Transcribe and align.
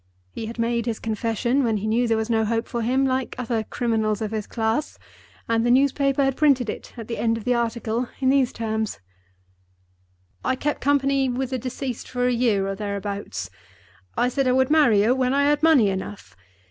He 0.31 0.47
had 0.47 0.57
made 0.57 0.87
his 0.87 0.97
confession, 0.97 1.63
when 1.63 1.77
he 1.77 1.85
knew 1.85 2.07
there 2.07 2.17
was 2.17 2.27
no 2.27 2.43
hope 2.43 2.67
for 2.67 2.81
him, 2.81 3.05
like 3.05 3.35
other 3.37 3.63
criminals 3.63 4.19
of 4.19 4.31
his 4.31 4.47
class, 4.47 4.97
and 5.47 5.63
the 5.63 5.69
newspaper 5.69 6.23
had 6.23 6.35
printed 6.35 6.71
it 6.71 6.91
at 6.97 7.07
the 7.07 7.19
end 7.19 7.37
of 7.37 7.43
the 7.43 7.53
article, 7.53 8.09
in 8.19 8.29
these 8.29 8.51
terms: 8.51 8.99
"I 10.43 10.55
kept 10.55 10.81
company 10.81 11.29
with 11.29 11.51
the 11.51 11.59
deceased 11.59 12.09
for 12.09 12.25
a 12.25 12.33
year 12.33 12.67
or 12.67 12.73
thereabouts. 12.73 13.51
I 14.17 14.27
said 14.27 14.47
I 14.47 14.53
would 14.53 14.71
marry 14.71 15.03
her 15.03 15.13
when 15.13 15.35
I 15.35 15.43
had 15.43 15.61
money 15.61 15.89
enough. 15.91 16.35